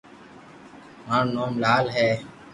مارو 1.07 1.29
نوم 1.35 1.53
لال 1.63 1.85
ھي 1.95 2.09